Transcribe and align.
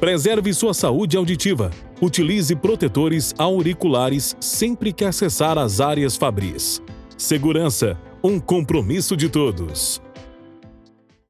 Preserve 0.00 0.52
sua 0.52 0.74
saúde 0.74 1.16
auditiva. 1.16 1.70
Utilize 2.02 2.54
protetores 2.54 3.34
auriculares 3.38 4.36
sempre 4.38 4.92
que 4.92 5.06
acessar 5.06 5.56
as 5.56 5.80
áreas 5.80 6.16
fabris. 6.16 6.82
Segurança, 7.16 7.98
um 8.22 8.38
compromisso 8.38 9.16
de 9.16 9.30
todos. 9.30 10.02